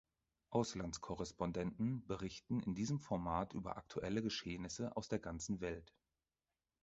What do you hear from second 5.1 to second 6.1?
ganzen Welt.